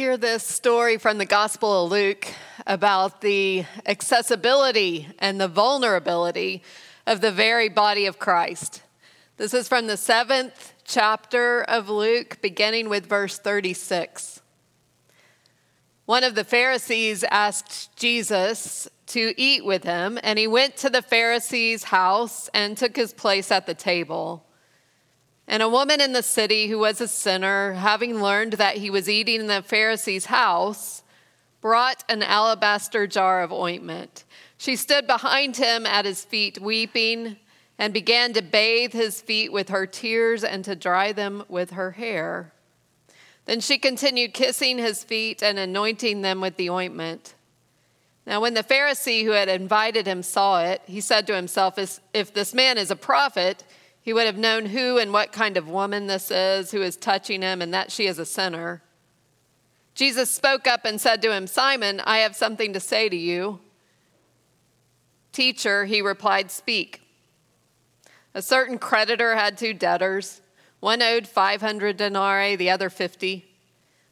[0.00, 2.26] hear this story from the Gospel of Luke
[2.66, 6.62] about the accessibility and the vulnerability
[7.06, 8.80] of the very body of Christ.
[9.36, 14.40] This is from the seventh chapter of Luke, beginning with verse 36.
[16.06, 21.02] One of the Pharisees asked Jesus to eat with him, and he went to the
[21.02, 24.46] Pharisee's house and took his place at the table.
[25.50, 29.08] And a woman in the city who was a sinner, having learned that he was
[29.08, 31.02] eating in the Pharisee's house,
[31.60, 34.22] brought an alabaster jar of ointment.
[34.58, 37.36] She stood behind him at his feet, weeping,
[37.80, 41.90] and began to bathe his feet with her tears and to dry them with her
[41.90, 42.52] hair.
[43.46, 47.34] Then she continued kissing his feet and anointing them with the ointment.
[48.24, 51.76] Now, when the Pharisee who had invited him saw it, he said to himself,
[52.14, 53.64] If this man is a prophet,
[54.02, 57.42] he would have known who and what kind of woman this is who is touching
[57.42, 58.82] him and that she is a sinner.
[59.94, 63.60] Jesus spoke up and said to him, Simon, I have something to say to you.
[65.32, 67.02] Teacher, he replied, Speak.
[68.34, 70.40] A certain creditor had two debtors.
[70.78, 73.44] One owed 500 denarii, the other 50.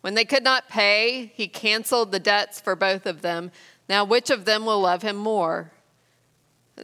[0.01, 3.51] When they could not pay, he canceled the debts for both of them.
[3.89, 5.73] Now, which of them will love him more?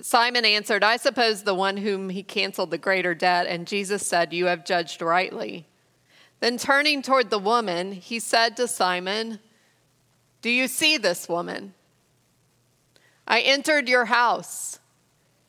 [0.03, 3.47] Simon answered, I suppose the one whom he canceled the greater debt.
[3.47, 5.67] And Jesus said, You have judged rightly.
[6.41, 9.39] Then turning toward the woman, he said to Simon,
[10.43, 11.75] Do you see this woman?
[13.27, 14.79] I entered your house.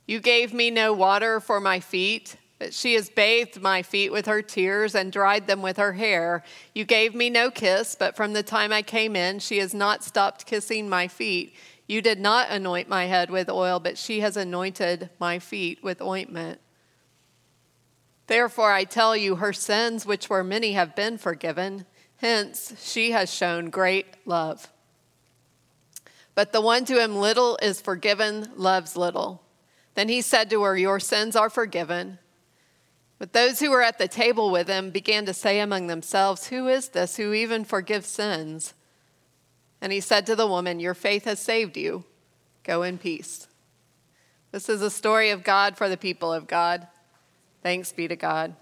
[0.07, 4.27] You gave me no water for my feet, but she has bathed my feet with
[4.27, 6.43] her tears and dried them with her hair.
[6.73, 10.03] You gave me no kiss, but from the time I came in, she has not
[10.03, 11.55] stopped kissing my feet.
[11.87, 16.01] You did not anoint my head with oil, but she has anointed my feet with
[16.01, 16.59] ointment.
[18.27, 21.85] Therefore, I tell you, her sins, which were many, have been forgiven.
[22.17, 24.71] Hence, she has shown great love.
[26.33, 29.43] But the one to whom little is forgiven loves little.
[29.93, 32.17] Then he said to her, Your sins are forgiven.
[33.19, 36.67] But those who were at the table with him began to say among themselves, Who
[36.67, 38.73] is this who even forgives sins?
[39.81, 42.05] And he said to the woman, Your faith has saved you.
[42.63, 43.47] Go in peace.
[44.51, 46.87] This is a story of God for the people of God.
[47.61, 48.55] Thanks be to God.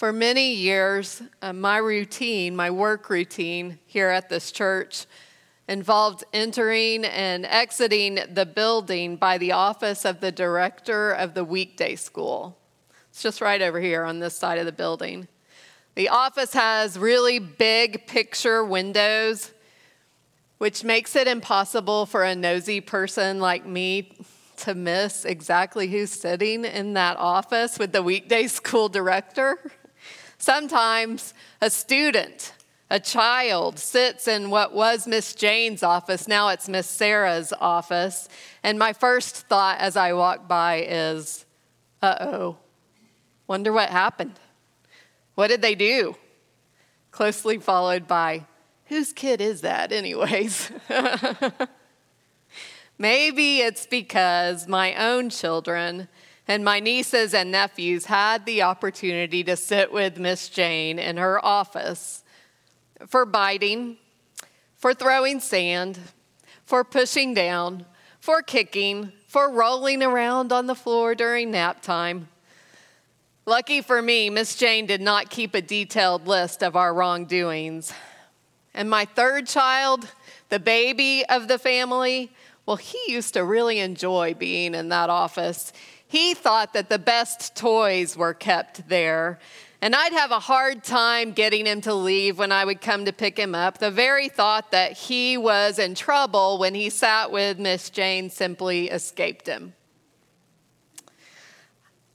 [0.00, 5.06] For many years, uh, my routine, my work routine here at this church,
[5.68, 11.94] involved entering and exiting the building by the office of the director of the weekday
[11.94, 12.58] school.
[13.10, 15.28] It's just right over here on this side of the building.
[16.00, 19.50] The office has really big picture windows,
[20.56, 24.16] which makes it impossible for a nosy person like me
[24.60, 29.58] to miss exactly who's sitting in that office with the weekday school director.
[30.38, 32.54] Sometimes a student,
[32.88, 36.26] a child, sits in what was Miss Jane's office.
[36.26, 38.26] Now it's Miss Sarah's office.
[38.62, 41.44] And my first thought as I walk by is,
[42.00, 42.56] uh oh,
[43.46, 44.40] wonder what happened.
[45.40, 46.16] What did they do?
[47.12, 48.44] Closely followed by,
[48.88, 50.70] whose kid is that, anyways?
[52.98, 56.08] Maybe it's because my own children
[56.46, 61.42] and my nieces and nephews had the opportunity to sit with Miss Jane in her
[61.42, 62.22] office
[63.06, 63.96] for biting,
[64.76, 66.00] for throwing sand,
[66.66, 67.86] for pushing down,
[68.20, 72.28] for kicking, for rolling around on the floor during nap time.
[73.50, 77.92] Lucky for me, Miss Jane did not keep a detailed list of our wrongdoings.
[78.74, 80.06] And my third child,
[80.50, 82.30] the baby of the family,
[82.64, 85.72] well, he used to really enjoy being in that office.
[86.06, 89.40] He thought that the best toys were kept there.
[89.82, 93.12] And I'd have a hard time getting him to leave when I would come to
[93.12, 93.78] pick him up.
[93.78, 98.90] The very thought that he was in trouble when he sat with Miss Jane simply
[98.90, 99.74] escaped him.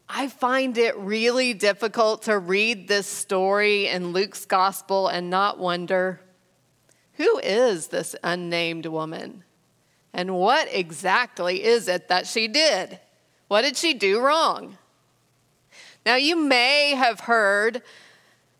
[0.07, 6.21] I find it really difficult to read this story in Luke's gospel and not wonder
[7.13, 9.43] who is this unnamed woman?
[10.13, 12.99] And what exactly is it that she did?
[13.47, 14.77] What did she do wrong?
[16.05, 17.81] Now, you may have heard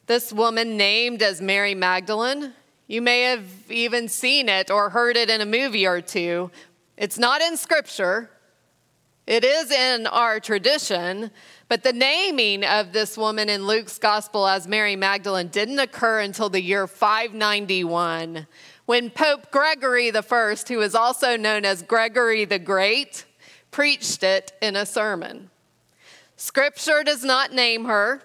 [0.08, 2.54] this woman named as Mary Magdalene.
[2.88, 6.52] You may have even seen it or heard it in a movie or two.
[6.98, 8.30] It's not in scripture,
[9.28, 11.32] it is in our tradition,
[11.68, 16.50] but the naming of this woman in Luke's gospel as Mary Magdalene didn't occur until
[16.50, 18.46] the year 591
[18.86, 23.26] when Pope Gregory I, who is also known as Gregory the Great,
[23.72, 25.50] preached it in a sermon.
[26.38, 28.22] Scripture does not name her.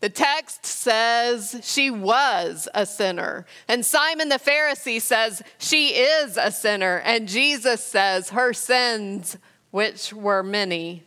[0.00, 3.46] The text says she was a sinner.
[3.68, 6.98] And Simon the Pharisee says she is a sinner.
[7.04, 9.38] And Jesus says her sins,
[9.70, 11.04] which were many.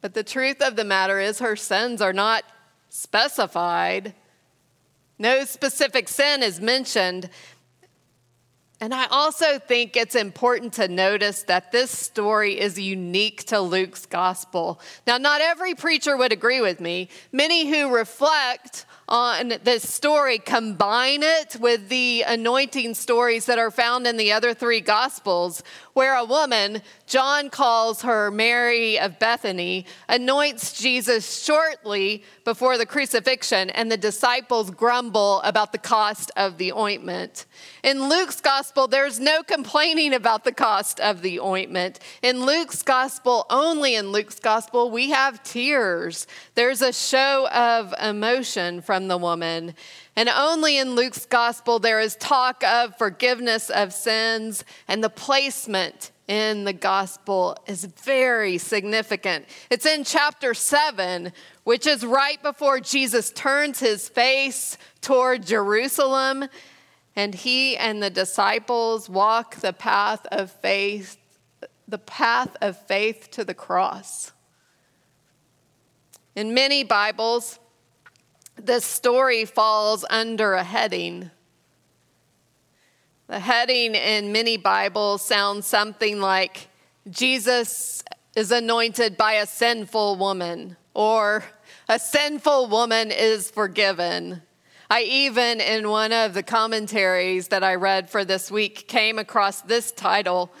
[0.00, 2.44] But the truth of the matter is, her sins are not
[2.88, 4.14] specified.
[5.18, 7.28] No specific sin is mentioned.
[8.80, 14.06] And I also think it's important to notice that this story is unique to Luke's
[14.06, 14.80] gospel.
[15.06, 17.10] Now, not every preacher would agree with me.
[17.30, 24.06] Many who reflect on this story combine it with the anointing stories that are found
[24.06, 25.62] in the other three gospels,
[25.94, 33.70] where a woman, John calls her Mary of Bethany, anoints Jesus shortly before the crucifixion,
[33.70, 37.46] and the disciples grumble about the cost of the ointment.
[37.82, 41.98] In Luke's gospel, there's no complaining about the cost of the ointment.
[42.22, 46.28] In Luke's gospel, only in Luke's gospel, we have tears.
[46.54, 49.74] There's a show of emotion from the woman.
[50.16, 56.10] And only in Luke's gospel there is talk of forgiveness of sins, and the placement
[56.26, 59.46] in the gospel is very significant.
[59.70, 61.32] It's in chapter 7,
[61.64, 66.44] which is right before Jesus turns his face toward Jerusalem,
[67.16, 71.16] and he and the disciples walk the path of faith,
[71.88, 74.32] the path of faith to the cross.
[76.36, 77.58] In many Bibles,
[78.56, 81.30] this story falls under a heading.
[83.28, 86.68] The heading in many Bibles sounds something like
[87.08, 88.02] Jesus
[88.34, 91.44] is anointed by a sinful woman, or
[91.88, 94.42] a sinful woman is forgiven.
[94.90, 99.62] I even, in one of the commentaries that I read for this week, came across
[99.62, 100.52] this title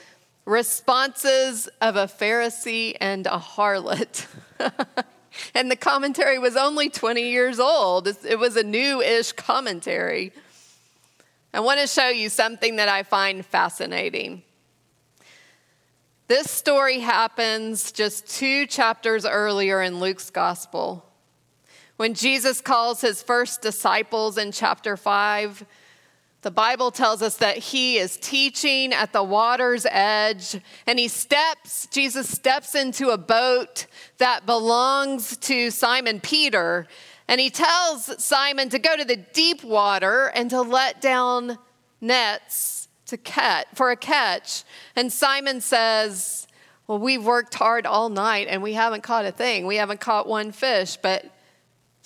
[0.44, 4.26] Responses of a Pharisee and a Harlot.
[5.54, 8.08] and the commentary was only 20 years old.
[8.08, 10.32] It was a new ish commentary.
[11.52, 14.42] I want to show you something that I find fascinating.
[16.28, 21.04] This story happens just two chapters earlier in Luke's gospel.
[21.96, 25.66] When Jesus calls his first disciples in chapter 5,
[26.42, 31.86] the Bible tells us that he is teaching at the water's edge and he steps,
[31.88, 33.86] Jesus steps into a boat
[34.18, 36.86] that belongs to Simon Peter.
[37.28, 41.58] And he tells Simon to go to the deep water and to let down
[42.00, 44.64] nets to catch for a catch.
[44.96, 46.46] And Simon says,
[46.86, 49.66] Well, we've worked hard all night and we haven't caught a thing.
[49.66, 51.26] We haven't caught one fish, but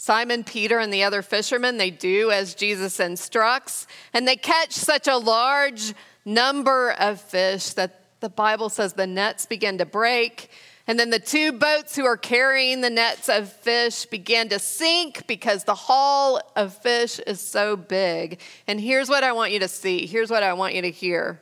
[0.04, 5.08] Simon, Peter, and the other fishermen, they do as Jesus instructs, and they catch such
[5.08, 5.94] a large
[6.26, 10.50] number of fish that the Bible says the nets begin to break.
[10.86, 15.26] And then the two boats who are carrying the nets of fish began to sink
[15.26, 18.40] because the haul of fish is so big.
[18.66, 20.04] And here's what I want you to see.
[20.04, 21.40] Here's what I want you to hear.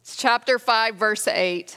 [0.00, 1.76] It's chapter 5, verse 8.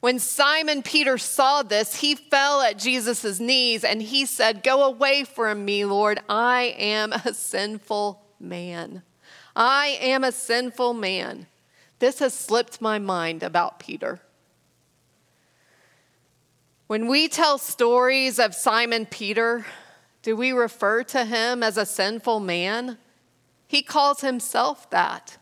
[0.00, 5.24] When Simon Peter saw this, he fell at Jesus' knees and he said, Go away
[5.24, 6.20] from me, Lord.
[6.28, 9.02] I am a sinful man.
[9.56, 11.48] I am a sinful man.
[11.98, 14.20] This has slipped my mind about Peter.
[16.86, 19.66] When we tell stories of Simon Peter,
[20.22, 22.98] do we refer to him as a sinful man?
[23.66, 25.38] He calls himself that.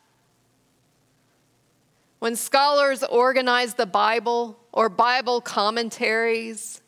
[2.27, 6.83] When scholars organize the Bible or Bible commentaries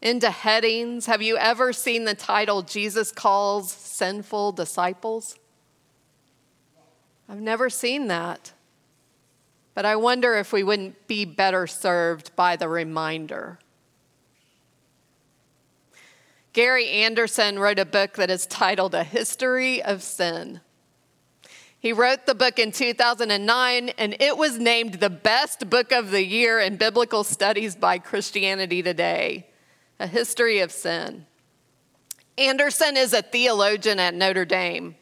[0.00, 5.38] into headings, have you ever seen the title Jesus Calls Sinful Disciples?
[7.28, 8.52] I've never seen that.
[9.74, 13.60] But I wonder if we wouldn't be better served by the reminder.
[16.52, 20.62] Gary Anderson wrote a book that is titled A History of Sin.
[21.82, 26.24] He wrote the book in 2009, and it was named the best book of the
[26.24, 29.48] year in biblical studies by Christianity Today
[29.98, 31.26] A History of Sin.
[32.38, 34.94] Anderson is a theologian at Notre Dame.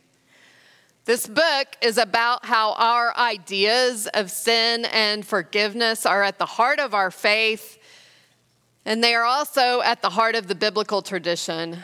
[1.05, 6.81] This book is about how our ideas of sin and forgiveness are at the heart
[6.81, 7.77] of our faith,
[8.87, 11.77] and they are also at the heart of the biblical tradition.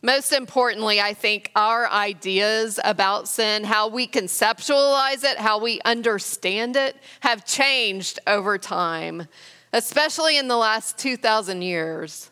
[0.00, 6.76] Most importantly, I think our ideas about sin, how we conceptualize it, how we understand
[6.76, 9.26] it, have changed over time,
[9.72, 12.30] especially in the last 2,000 years.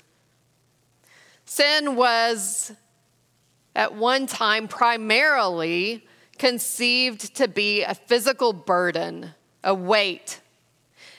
[1.45, 2.73] Sin was
[3.75, 6.07] at one time primarily
[6.39, 10.41] conceived to be a physical burden, a weight.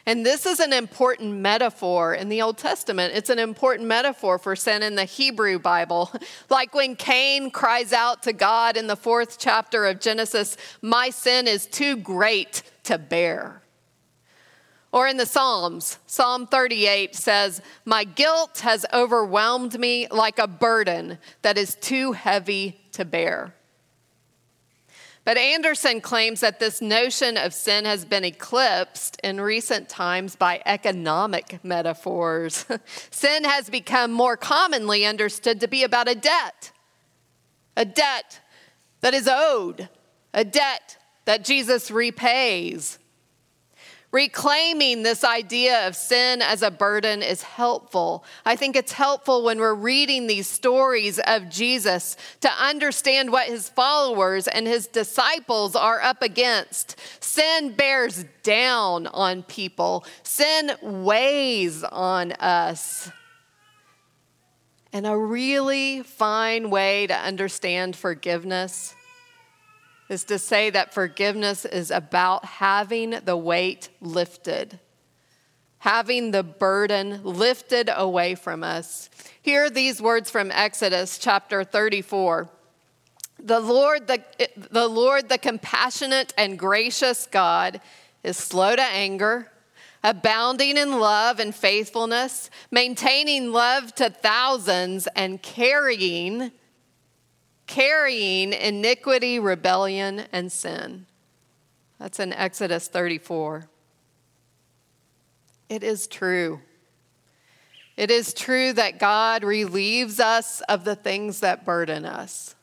[0.07, 3.13] And this is an important metaphor in the Old Testament.
[3.13, 6.09] It's an important metaphor for sin in the Hebrew Bible.
[6.49, 11.45] Like when Cain cries out to God in the fourth chapter of Genesis, My sin
[11.45, 13.61] is too great to bear.
[14.93, 21.17] Or in the Psalms, Psalm 38 says, My guilt has overwhelmed me like a burden
[21.41, 23.53] that is too heavy to bear.
[25.27, 30.61] But Anderson claims that this notion of sin has been eclipsed in recent times by
[30.65, 32.65] economic metaphors.
[33.11, 36.71] sin has become more commonly understood to be about a debt,
[37.75, 38.39] a debt
[39.01, 39.89] that is owed,
[40.33, 42.97] a debt that Jesus repays.
[44.13, 48.23] Reclaiming this idea of sin as a burden is helpful.
[48.45, 53.67] I think it's helpful when we're reading these stories of Jesus to understand what his
[53.67, 56.95] followers and his disciples are up against.
[57.21, 63.11] Sin bears down on people, sin weighs on us.
[64.93, 68.95] And a really fine way to understand forgiveness
[70.09, 74.79] is to say that forgiveness is about having the weight lifted,
[75.79, 79.09] having the burden lifted away from us.
[79.41, 82.49] Hear these words from Exodus chapter 34.
[83.39, 84.23] The Lord, the,
[84.71, 87.81] the Lord, the compassionate and gracious God,
[88.23, 89.51] is slow to anger,
[90.03, 96.51] abounding in love and faithfulness, maintaining love to thousands, and carrying
[97.67, 101.05] carrying iniquity, rebellion, and sin.
[101.99, 103.69] That's in Exodus 34.
[105.69, 106.61] It is true.
[107.97, 112.55] It is true that God relieves us of the things that burden us.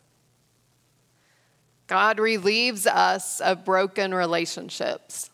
[1.86, 5.30] God relieves us of broken relationships.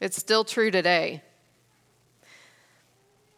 [0.00, 1.22] It's still true today.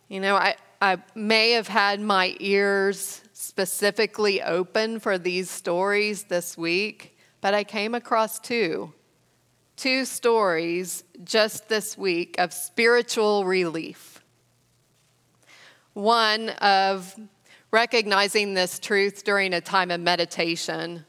[0.09, 6.57] You know, I, I may have had my ears specifically open for these stories this
[6.57, 8.93] week, but I came across two.
[9.77, 14.23] Two stories just this week of spiritual relief.
[15.93, 17.15] One of
[17.71, 21.05] recognizing this truth during a time of meditation,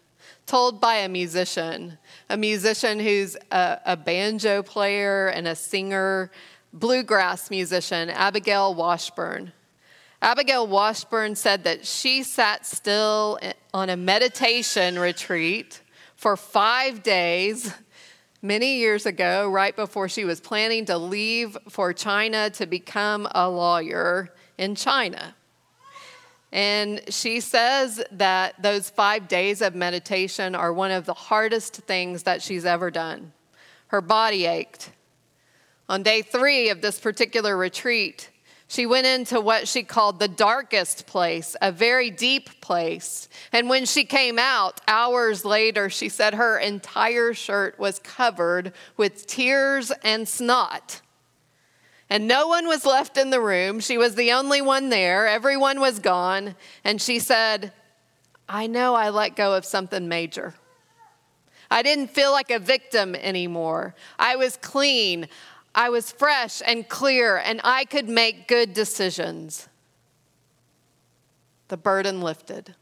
[0.45, 1.97] told by a musician,
[2.29, 6.31] a musician who's a, a banjo player and a singer,
[6.73, 9.53] bluegrass musician, Abigail Washburn.
[10.21, 13.39] Abigail Washburn said that she sat still
[13.73, 15.81] on a meditation retreat
[16.15, 17.73] for five days
[18.41, 23.49] many years ago, right before she was planning to leave for China to become a
[23.49, 25.35] lawyer in China.
[26.51, 32.23] And she says that those five days of meditation are one of the hardest things
[32.23, 33.33] that she's ever done.
[33.87, 34.91] Her body ached.
[35.89, 38.29] On day three of this particular retreat,
[38.75, 43.29] she went into what she called the darkest place, a very deep place.
[43.53, 49.27] And when she came out, hours later, she said her entire shirt was covered with
[49.27, 50.99] tears and snot.
[52.09, 53.79] And no one was left in the room.
[53.79, 55.25] She was the only one there.
[55.25, 56.55] Everyone was gone.
[56.83, 57.71] And she said,
[58.49, 60.53] I know I let go of something major.
[61.71, 63.95] I didn't feel like a victim anymore.
[64.19, 65.29] I was clean.
[65.75, 69.67] I was fresh and clear, and I could make good decisions.
[71.67, 72.75] The burden lifted.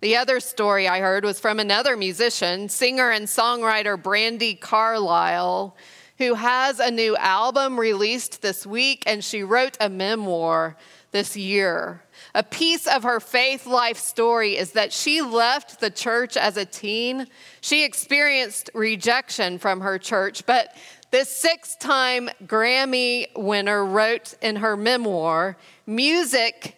[0.00, 5.76] The other story I heard was from another musician, singer and songwriter Brandi Carlile,
[6.18, 10.76] who has a new album released this week, and she wrote a memoir
[11.10, 12.02] this year.
[12.34, 16.64] A piece of her faith life story is that she left the church as a
[16.64, 17.26] teen.
[17.62, 20.76] She experienced rejection from her church, but
[21.16, 25.56] this six time Grammy winner wrote in her memoir
[25.86, 26.76] Music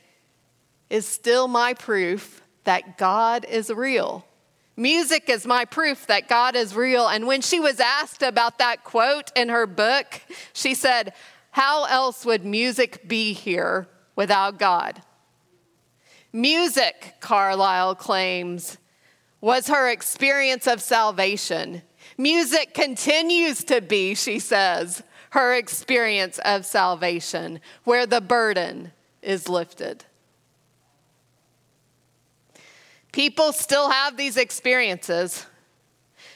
[0.89, 4.25] is still my proof that God is real.
[4.77, 7.09] Music is my proof that God is real.
[7.09, 10.21] And when she was asked about that quote in her book,
[10.53, 11.15] she said,
[11.51, 15.03] How else would music be here without God?
[16.33, 18.79] Music, Carlile claims,
[19.41, 21.83] was her experience of salvation.
[22.19, 28.91] Music continues to be, she says, her experience of salvation, where the burden
[29.23, 30.05] is lifted.
[33.13, 35.47] People still have these experiences.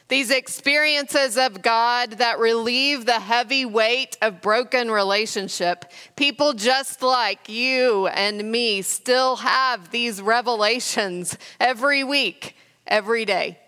[0.08, 5.86] These experiences of God that relieve the heavy weight of broken relationship.
[6.16, 13.58] People just like you and me still have these revelations every week, every day.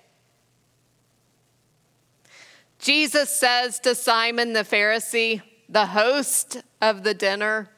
[2.84, 7.70] Jesus says to Simon the Pharisee, the host of the dinner,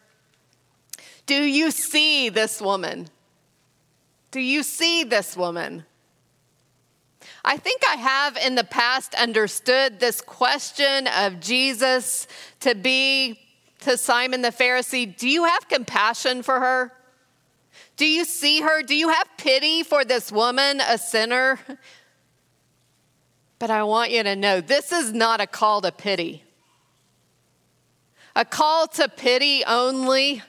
[1.26, 3.06] Do you see this woman?
[4.32, 5.84] Do you see this woman?
[7.44, 12.26] I think I have in the past understood this question of Jesus
[12.58, 13.38] to be
[13.82, 16.92] to Simon the Pharisee Do you have compassion for her?
[17.96, 18.82] Do you see her?
[18.82, 21.60] Do you have pity for this woman, a sinner?
[23.58, 26.44] But I want you to know this is not a call to pity.
[28.34, 30.42] A call to pity only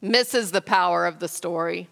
[0.00, 1.88] misses the power of the story.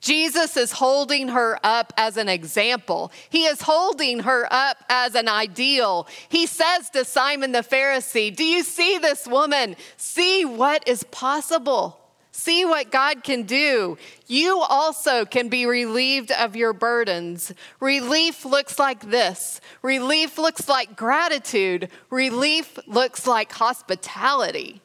[0.00, 3.10] Jesus is holding her up as an example.
[3.30, 6.06] He is holding her up as an ideal.
[6.28, 9.76] He says to Simon the Pharisee, Do you see this woman?
[9.96, 12.03] See what is possible.
[12.36, 13.96] See what God can do.
[14.26, 17.52] You also can be relieved of your burdens.
[17.78, 24.82] Relief looks like this relief looks like gratitude, relief looks like hospitality.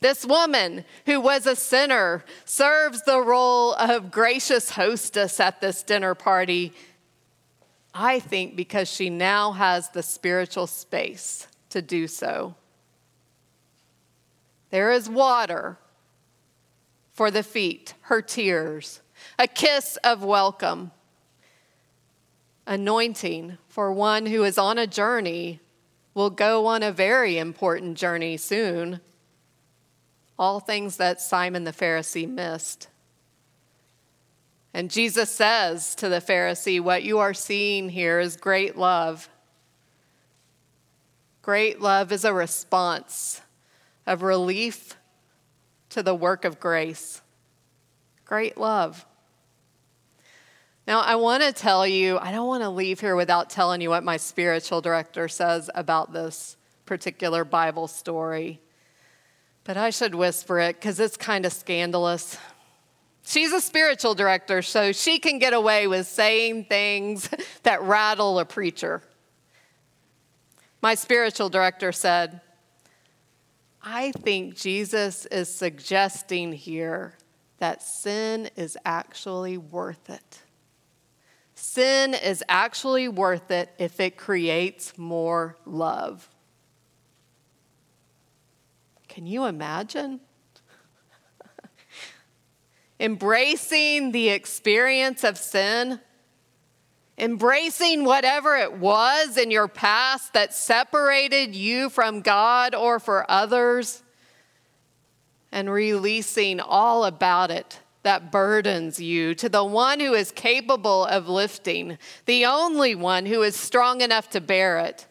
[0.00, 6.16] This woman, who was a sinner, serves the role of gracious hostess at this dinner
[6.16, 6.72] party.
[7.94, 12.56] I think because she now has the spiritual space to do so.
[14.70, 15.78] There is water
[17.14, 19.00] for the feet, her tears,
[19.38, 20.90] a kiss of welcome,
[22.66, 25.60] anointing for one who is on a journey,
[26.12, 29.00] will go on a very important journey soon
[30.38, 32.88] all things that Simon the Pharisee missed.
[34.72, 39.28] And Jesus says to the Pharisee, What you are seeing here is great love.
[41.42, 43.40] Great love is a response
[44.06, 44.96] of relief
[45.94, 47.22] to the work of grace.
[48.24, 49.06] Great love.
[50.88, 53.90] Now, I want to tell you, I don't want to leave here without telling you
[53.90, 58.60] what my spiritual director says about this particular Bible story.
[59.62, 62.38] But I should whisper it because it's kind of scandalous.
[63.24, 67.30] She's a spiritual director, so she can get away with saying things
[67.62, 69.00] that rattle a preacher.
[70.82, 72.40] My spiritual director said,
[73.86, 77.18] I think Jesus is suggesting here
[77.58, 80.40] that sin is actually worth it.
[81.54, 86.28] Sin is actually worth it if it creates more love.
[89.06, 90.20] Can you imagine?
[92.98, 96.00] Embracing the experience of sin,
[97.18, 104.02] embracing whatever it was in your past that separated you from God or for others,
[105.52, 111.28] and releasing all about it that burdens you to the one who is capable of
[111.28, 111.96] lifting,
[112.26, 115.06] the only one who is strong enough to bear it.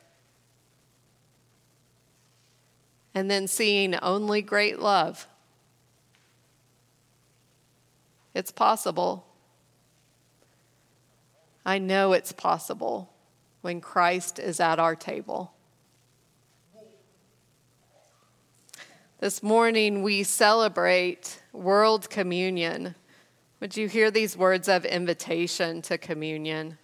[3.14, 5.28] and then seeing only great love.
[8.34, 9.26] It's possible.
[11.66, 13.14] I know it's possible
[13.62, 15.54] when Christ is at our table.
[19.20, 22.96] This morning we celebrate World Communion.
[23.62, 26.78] Would you hear these words of invitation to communion?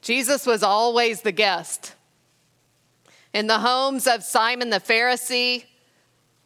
[0.00, 1.94] Jesus was always the guest
[3.32, 5.64] in the homes of Simon the Pharisee,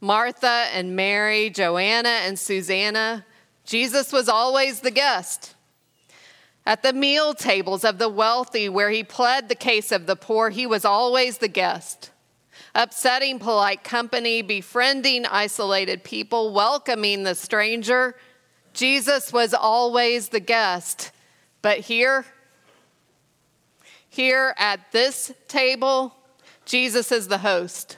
[0.01, 3.25] Martha and Mary, Joanna and Susanna,
[3.65, 5.56] Jesus was always the guest.
[6.67, 10.51] At the meal tables of the wealthy, where he pled the case of the poor,
[10.51, 12.11] he was always the guest.
[12.75, 18.17] Upsetting polite company, befriending isolated people, welcoming the stranger,
[18.75, 21.13] Jesus was always the guest.
[21.63, 22.27] But here,
[24.09, 26.17] here at this table,
[26.65, 27.97] Jesus is the host.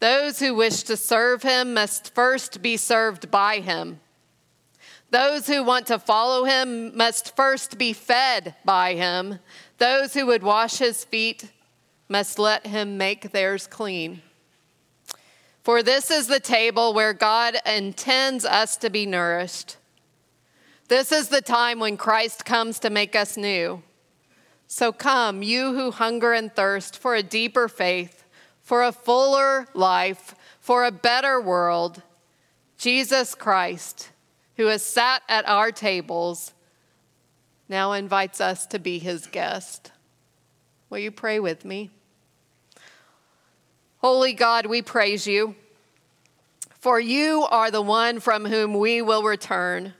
[0.00, 4.00] Those who wish to serve him must first be served by him.
[5.14, 9.38] Those who want to follow him must first be fed by him.
[9.78, 11.52] Those who would wash his feet
[12.08, 14.22] must let him make theirs clean.
[15.62, 19.76] For this is the table where God intends us to be nourished.
[20.88, 23.84] This is the time when Christ comes to make us new.
[24.66, 28.24] So come, you who hunger and thirst for a deeper faith,
[28.62, 32.02] for a fuller life, for a better world.
[32.76, 34.10] Jesus Christ,
[34.56, 36.52] who has sat at our tables,
[37.68, 39.90] now invites us to be his guest.
[40.90, 41.90] Will you pray with me?
[43.98, 45.54] Holy God, we praise you,
[46.78, 49.94] for you are the one from whom we will return.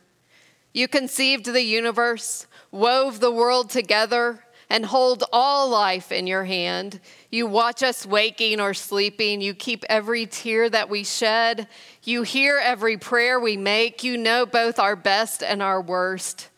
[0.75, 7.00] You conceived the universe, wove the world together, and hold all life in your hand.
[7.31, 9.40] You watch us waking or sleeping.
[9.40, 11.68] You keep every tear that we shed.
[12.03, 14.03] You hear every prayer we make.
[14.03, 16.48] You know both our best and our worst,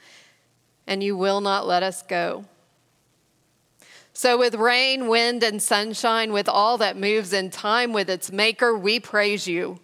[0.86, 2.44] and you will not let us go.
[4.12, 8.76] So, with rain, wind, and sunshine, with all that moves in time with its maker,
[8.76, 9.78] we praise you.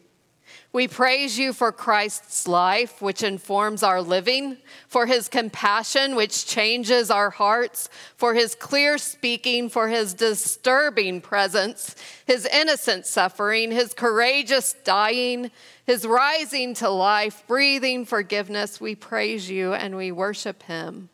[0.74, 4.56] We praise you for Christ's life, which informs our living,
[4.88, 11.94] for his compassion, which changes our hearts, for his clear speaking, for his disturbing presence,
[12.26, 15.50] his innocent suffering, his courageous dying,
[15.84, 18.80] his rising to life, breathing forgiveness.
[18.80, 21.10] We praise you and we worship him.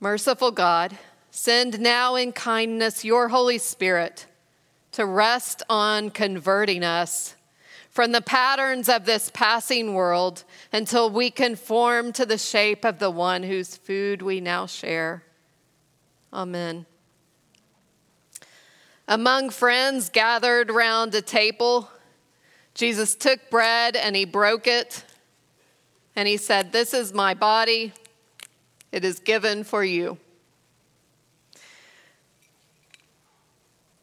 [0.00, 0.96] Merciful God,
[1.30, 4.24] send now in kindness your Holy Spirit
[4.96, 7.36] to rest on converting us
[7.90, 13.10] from the patterns of this passing world until we conform to the shape of the
[13.10, 15.22] one whose food we now share.
[16.32, 16.86] Amen.
[19.06, 21.90] Among friends gathered round a table,
[22.72, 25.04] Jesus took bread and he broke it,
[26.14, 27.92] and he said, This is my body,
[28.92, 30.16] it is given for you.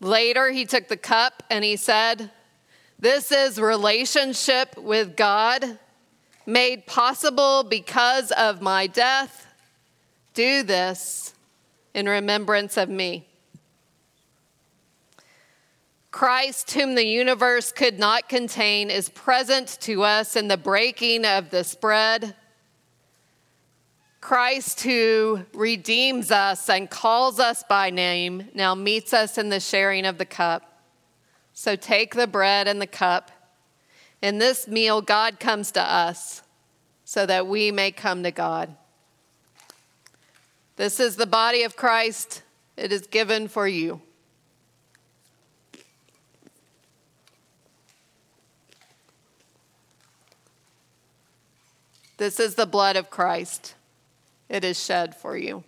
[0.04, 2.30] Later, he took the cup and he said,
[3.00, 5.80] This is relationship with God
[6.46, 9.48] made possible because of my death.
[10.34, 11.34] Do this
[11.94, 13.30] in remembrance of me.
[16.12, 21.50] Christ, whom the universe could not contain, is present to us in the breaking of
[21.50, 22.36] this bread
[24.24, 30.06] Christ, who redeems us and calls us by name, now meets us in the sharing
[30.06, 30.82] of the cup.
[31.52, 33.32] So take the bread and the cup.
[34.22, 36.42] In this meal, God comes to us
[37.04, 38.74] so that we may come to God.
[40.78, 42.44] This is the body of Christ,
[42.78, 44.02] it is given for you.
[52.16, 53.76] This is the blood of Christ
[54.54, 55.64] it is shed for you.